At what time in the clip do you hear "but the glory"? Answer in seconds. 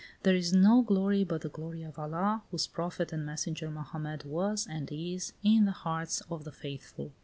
1.23-1.83